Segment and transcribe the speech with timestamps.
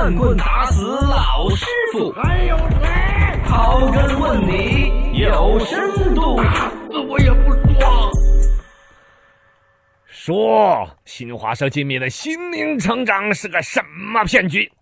[0.00, 3.42] 乱棍打死老师傅，还有谁？
[3.44, 6.42] 刨根问底有深度。
[6.88, 8.10] 死我也不说。
[10.06, 14.72] 说新华社揭秘的心灵成长是个什么骗局？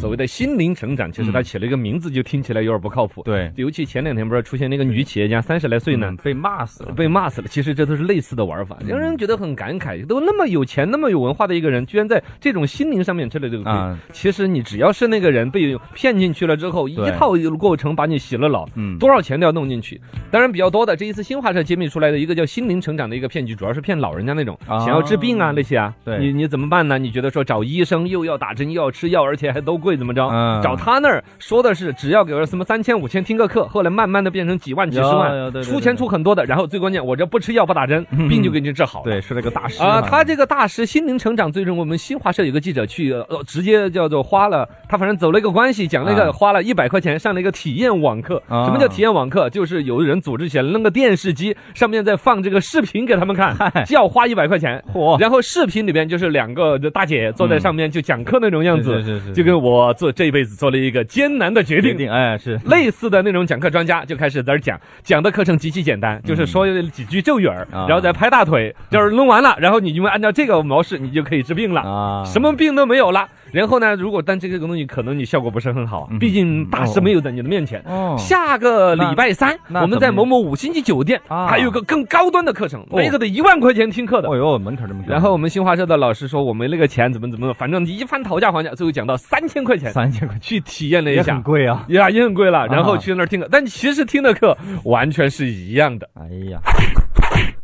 [0.00, 3.22] 呃，所谓的心灵成长，其实它起了一个名字就听起来有点不靠谱。
[3.22, 6.92] 对，尤其前两天不是出现那个女企业家三十来岁呢嗯，被骂死了。
[6.92, 7.48] 被骂死了。
[7.48, 10.04] 其实这都是类似的玩法，让人觉得很感慨。
[10.06, 13.72] 都那么有钱、那么有文化的一个人，居然在这种心灵上面吃了这个亏。
[13.72, 20.00] 啊其实你只要是那个人被骗进去了之后，一对套过程把你洗了脑，嗯多少钱都要弄进去。
[20.30, 25.94] 当然比较多的，这一次新华社揭秘出来的一个叫心灵成长的一个骗局，主要是骗老人家那种啊想要治病啊那些啊。
[26.04, 26.98] 对你你怎么办呢？
[26.98, 30.28] 你觉得说找医生又要打针又要吃药，而且还都贵，怎么着？
[30.30, 39.04] 嗯找他那儿说的是只要给我什么三千五千听个课，后来慢慢的变成几万几十万出钱出很多的，然后最关键我这不吃药不打针，病就给你治好了。
[39.04, 48.42] 对，是那个大师啊，嘛他这个大师心灵成长，最终我们新华社有个记者去，呃，直接叫做花了，他反正走了一个关系，讲那个啊花了一百块钱上了一个体验网课。
[48.48, 49.48] 啊什么叫体验网课？
[49.50, 54.82] 就是有人组织起来弄个电视机，上面在放这个视频给他们看，就要花一百块钱。
[54.92, 61.92] 嚯然后视频里边就是两个大姐坐在上面就讲课那种样子，是是是是就跟我做这一辈子做了一个艰难的决定。
[61.92, 71.80] 决定，哎，是类似的那种讲课专家就开始在这讲，讲的课程极其简单，就是说几句咒语然后再拍大腿，就是弄完了，然后你就按照这个模式，你就可以治病了。
[71.80, 73.94] 啊，什么病都没有了，然后呢？
[73.96, 77.82] 如果但这个东西可能你效果不是很好，嗯毕竟大师没有在你的面前。
[77.86, 84.28] 哦，下个礼拜三，我们在某某五星级酒店啊还有个更高端的课程，哦那个得一万块钱听课的。
[84.28, 92.66] 哦哟，门槛这么高，然后我们新华社的老师说，我没那个钱怎么怎么，反正一番讨价还价，最后讲到三千块钱三千块去体验了一下也很，贵啊，呀，也很贵了。
[92.68, 96.08] 然后啊去那儿听课，但其实听的课完全是一样的。
[96.14, 96.60] 哎呀，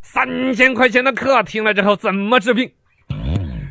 [0.03, 2.71] 三千块钱的课听了之后怎么治病？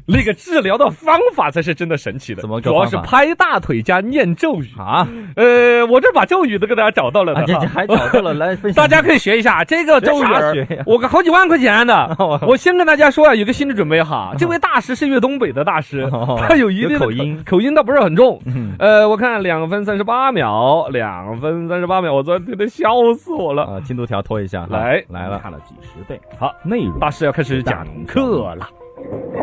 [0.08, 4.70] 那个治疗的方法才是真的神奇的，怎么个主要是拍大腿加念咒语。
[4.78, 12.40] 啊，呃，我这把咒语都给大家找到了的找到了， 来分享，大家可以学一下这个咒语我个好几万块钱的 哦。
[12.44, 18.40] 我先跟大家说啊，有个心理准备哈，这位大师是粤东北的大师哦，他有一定的口音口音倒不是很重。
[18.46, 23.64] 嗯呃，我看两分三十八秒，两分三十八秒，我昨天听的笑死我了。
[23.64, 26.20] 啊，进度条拖一下，来来了，看了几十倍。
[26.38, 28.68] 好，内容大师要开始讲课了，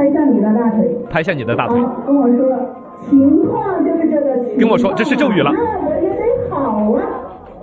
[0.03, 2.59] 拍下你的大腿，拍下你的大好腿。，跟我说，
[3.09, 4.59] 情况就是这个情况。
[4.59, 7.03] 跟我说这是咒语了那我也得好啊，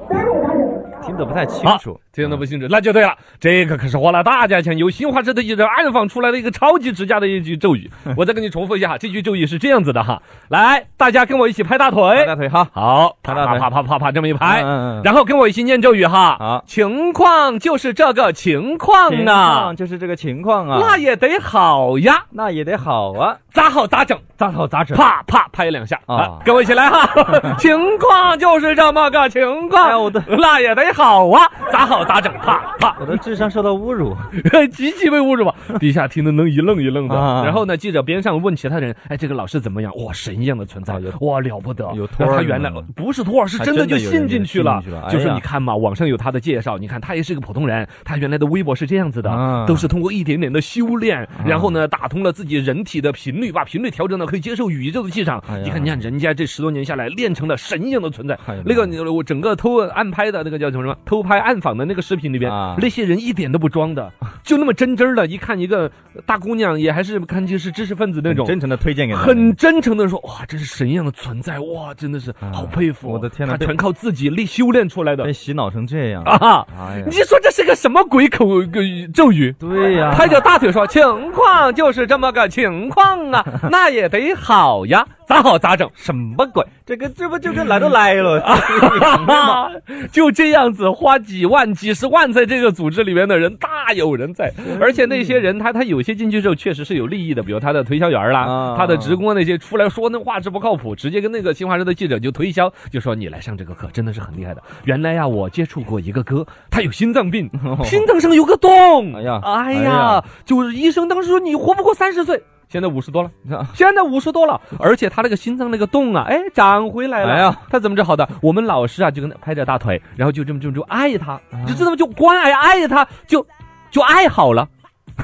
[0.07, 0.65] 待会儿打整。
[1.01, 3.15] 听得不太清好楚，听得不清楚，那就对了。
[3.39, 7.89] 这个可是花了大价钱，由新华社的记者暗访出来的一个超级值价的一句咒语。
[8.17, 10.21] 我再给你重复一下，这句咒语是这样子的哈。
[10.49, 16.35] 来，大家跟我一起拍大腿，拍大腿哈，好，啪啪拍大腿啪啪啪啪这么一拍，嗯嗯嗯然后跟我一起念咒语哈。
[16.39, 24.17] 好情况就是这个情况情啊况，就是这个情况啊，那也得好呀，那也得好啊， 咋好咋整。
[24.37, 26.39] 咋好咋整，啪啪拍两下啊啊！
[26.45, 27.05] 跟我一起来哈，
[27.59, 34.17] 情况就是这么个情哎况，那也得好啊，咋好咋整，啪啪，我的智商受到侮辱，
[34.73, 35.53] 极其被侮辱吧。
[35.79, 37.13] 底下听得能一愣一愣的。
[37.15, 39.95] 啊然后呢，记者边上问其他人：“哎，这个老师怎么样？
[39.95, 41.87] 哇，神一样的存在啊，哇，了不得！
[41.93, 45.07] 有托儿他原来不是托儿，是真的就信进去了去了。
[45.11, 55.61] 就是你看嘛，网上有他的介绍，你看他也是个普通人，他原来的微博是这样子的啊，都是通过一点点的修炼，然后呢，打通了自己人体的频率，把频率调整到可以接受宇宙的气场哎。
[55.63, 58.57] 你看，你看人家这十多年下来，练成了神一样的存在哎。
[58.65, 64.09] 那个我整个偷暗拍的那个叫什么什么偷拍暗访的那个视频里边啊，那些人一点都不装的，
[64.43, 65.91] 就那么真真儿的，一看一个
[66.25, 68.45] 大姑娘，也还是看就是知识分子那种。
[68.45, 73.07] 真诚的推荐给你，很真诚的说，哇，这是神一样的存在，哇，真的是好佩服。
[73.09, 76.63] 啊我的天呐被他全靠自己力修炼出来的被洗脑成这样， 啊！
[76.77, 78.67] 哎呀你，说这是个什么鬼口呃
[79.13, 79.51] 咒语？
[79.59, 81.01] 对呀，拍着大腿说：“情
[81.31, 86.65] 况就是这么个情况啊，那也得好呀，咋好咋整。”什么鬼？
[86.85, 89.69] 这个这不就跟来都来了， 啊，
[90.11, 94.51] 就这样子花几万、几十万在这个组织里面的人大有人在，
[94.81, 104.63] 而且那些人他他有些进去之后确实是有利益的，比如他的推销员啦，啊他的职工那些出来说那话是不靠谱，直接跟那个新华社的记者就推销，就说你来上这个课真的是很厉害的。
[104.85, 107.47] 原来呀，我接触过一个哥，他有心脏病，
[107.83, 112.41] 心脏上有个洞，哎呀哎呀，就是医生当时说你活不过三十岁。
[112.69, 117.33] 现在五十多了，你 看现在五十多了，而且他那个心脏那个洞啊，哎，长回来了。
[117.33, 118.29] 哎呀，他怎么治好的？
[118.41, 123.45] 我们老师啊，就跟他拍着大腿，然后就这么这么就爱他，就这么就关爱爱他，就
[123.89, 124.67] 就爱好了。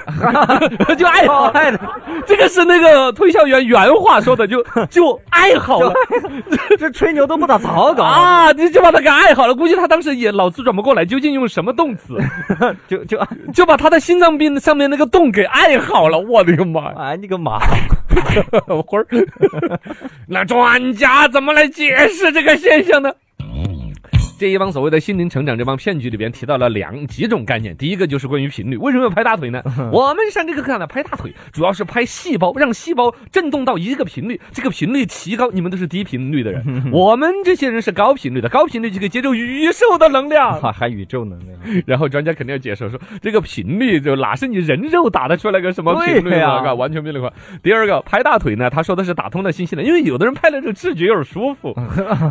[0.97, 1.79] 就爱好，爱的，
[2.25, 5.93] 这个是那个推销员原话说的，就 就爱好了
[6.77, 9.55] 这吹牛都不打草稿，啊，你就把他给爱好了。
[9.55, 12.17] 估计他当时也脑子转不过来，究竟用什么动词，
[12.87, 13.19] 就就
[13.53, 16.19] 就把他的心脏病上面那个洞给爱好了。
[16.19, 16.95] 我的个妈呀！
[16.97, 17.59] 哎你个妈！
[18.87, 19.07] 花儿，
[20.27, 23.11] 那专家怎么来解释这个现象呢？
[24.37, 29.61] 这一帮所谓的心灵成长这帮骗局里边提到了两几种概念，第一个就是关于频率，为什么要拍大腿呢？
[29.93, 40.59] 我们上这个课呢，拍大腿主要是拍细胞，让细胞振动到一个频率，这个频率提高，你们都是低频率的人， 我们这些人是高频率的，高频率就可以接受宇宙的能量。
[40.59, 46.73] 啊 还宇宙能量，然后专家肯定要解释说，这个频率就哪是你人肉打得出来个什么频率对呀啊？
[46.73, 47.31] 完全没那块。
[47.63, 51.73] 第二个拍大腿呢，他说的是打通了信息的，因为有的人拍了之后视觉有点舒服。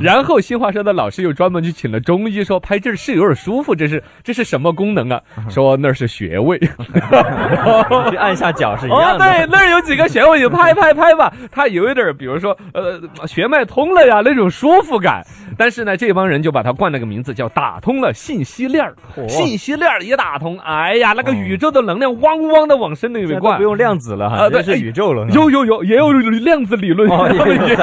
[0.03, 5.21] 然后新华社的老师又专门去请了中医，说拍这儿是有点舒服，这是这是什么功能啊？
[5.49, 6.59] 说那是穴位。
[8.11, 9.25] 去按下脚是一哦，样的。
[9.25, 15.23] 对，那儿有几个穴位，就拍拍拍吧，它有一点，比如说，呃，血脉通了呀，那种舒服感。
[15.57, 18.85] 但是呢，这帮人就把它冠了个名字，叫打通了信息链
[19.29, 23.63] 信息链儿一打通，哎呀，那个宇宙的能量汪汪的往身里面灌不。
[23.63, 25.27] 用量子了哈，啊对这是宇宙了。
[25.31, 27.39] 有有有，也有量子理论，哦也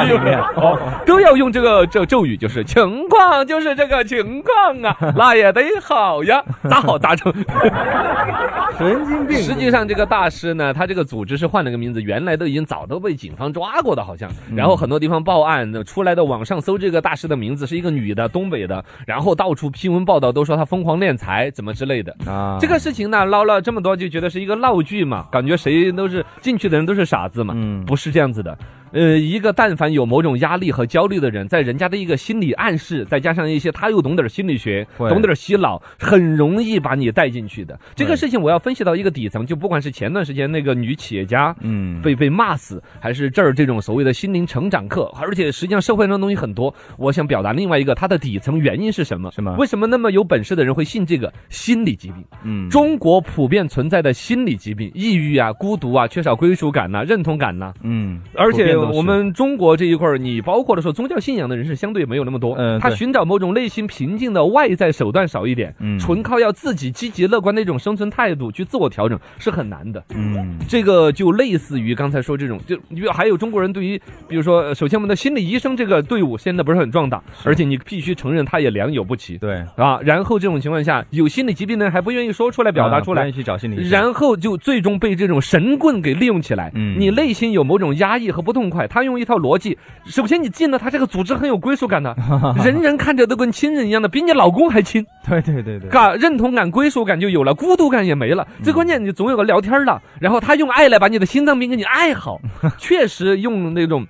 [0.10, 0.20] 有
[1.06, 7.34] 都要用这个这咒语，就是情况就是这个情况啊，那也得好呀， 咋好咋成。
[8.78, 9.38] 神经病。
[9.38, 14.30] 实际上，这个大师呢，他这个组织是换了个名字，原来都已经早都被警方抓过的，好像。
[14.56, 22.16] 然后很多地方报案出来的，网上搜这个大师的名字是一个女的，东北的，然后到处批文报道都说他疯狂敛财，怎么之类的。
[22.26, 27.54] 啊，这个事情呢，捞了这么多，就觉得是一个闹剧嘛，感觉谁都是进去的人都是傻子嘛。
[27.56, 28.58] 嗯不是这样子的。
[28.92, 37.80] 呃，一个但凡有某种压力和焦虑的人，在人家的一个心理暗示，再加上一些他又懂点心理学，懂点洗脑，很容易把你带进去的。
[37.96, 41.56] 这个事情我要分析到一个底层，就不管是前段时间那个女企业家。
[41.62, 46.74] 嗯，被被骂死，还是这儿这种所谓的心灵成长课，而且实际上社会上的东西很多。
[46.98, 49.32] 我想表达另外一个，它的底层原因是什么？
[49.32, 52.26] 什么为什么那么有本事的人会信这个心理疾病？
[52.44, 70.04] 嗯，中国普遍存在的心理疾病，抑郁啊、孤独啊、缺少归属感呐、认同感呐、嗯，而且我们中国这一块儿，你包括的说宗教信仰的人是相对没有那么多，嗯他寻找某种内心平静的外在手段少一点，嗯纯靠要自己积极乐观的一种生存态度去自我调整是很难的。
[70.16, 79.38] 嗯这个就类似于刚才说这种，就你比如还有中国人对于，比如说，呃首先我们的心理医生这个队伍现在不是很壮大，而且你必须承认他也良莠不齐。
[79.38, 83.90] 对，啊，然后这种情况下，有心理疾病的人还不愿意说出来、表达出来去找心理。
[83.90, 86.72] 然后就最终被这种神棍给利用起来。
[86.76, 92.16] 嗯你内心有某种压抑和不痛快，他用一套逻辑，首先你进了他这个组织很有归属感的，
[92.66, 98.48] 人人看着都跟亲人一样的，比你老公还亲，对对对对，嘎，认同感、归属感就有了，孤独感也没了。
[98.58, 102.40] 嗯最关键你总有个聊天的，然后他用爱来把你的心脏病给你爱好，
[102.80, 104.08] 确实用那种。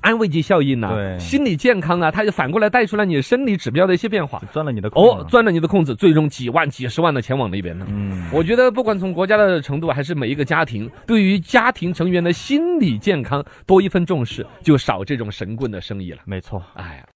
[0.00, 4.42] 安慰剂效应呐、对心理健康啊，它就反过来带出来你生理指标的一些变化。
[4.52, 7.86] 钻了你的空哦，钻了你的空子，最终几万、几十万的钱往那边呢。
[7.88, 16.18] 嗯，我觉得不管从国家的程度，还是每一个家庭，对于家庭成员的心理健康多一份重视，就少这种神棍的生意了。
[16.24, 16.62] 没错。
[16.74, 17.04] 哎呀。